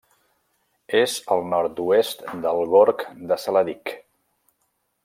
[0.99, 3.97] És al nord-oest del Gorg de Saladic.